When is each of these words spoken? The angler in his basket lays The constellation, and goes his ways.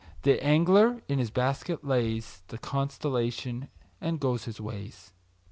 The 0.23 0.43
angler 0.43 1.03
in 1.07 1.19
his 1.19 1.29
basket 1.29 1.85
lays 1.85 2.41
The 2.47 2.57
constellation, 2.57 3.67
and 4.01 4.19
goes 4.19 4.45
his 4.45 4.59
ways. 4.59 5.13